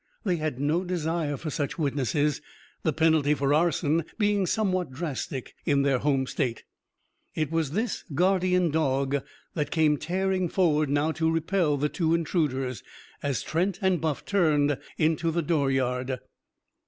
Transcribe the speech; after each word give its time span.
They 0.23 0.37
had 0.37 0.59
no 0.59 0.83
desire 0.83 1.37
for 1.37 1.51
such 1.51 1.77
witnesses; 1.77 2.41
the 2.81 2.91
penalty 2.91 3.35
for 3.35 3.53
arson 3.53 4.03
being 4.17 4.47
somewhat 4.47 4.89
drastic 4.91 5.53
in 5.63 5.83
their 5.83 5.99
home 5.99 6.25
state. 6.25 6.63
It 7.35 7.51
was 7.51 7.69
this 7.69 8.03
guardian 8.15 8.71
dog 8.71 9.17
that 9.53 9.69
came 9.69 9.97
tearing 9.97 10.49
forward 10.49 10.89
now 10.89 11.11
to 11.11 11.29
repel 11.29 11.77
the 11.77 11.87
two 11.87 12.15
intruders, 12.15 12.81
as 13.21 13.43
Trent 13.43 13.77
and 13.79 14.01
Buff 14.01 14.25
turned 14.25 14.75
into 14.97 15.29
the 15.29 15.43
dooryard. 15.43 16.17